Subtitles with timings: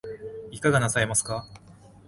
[0.49, 1.47] いかがなさいますか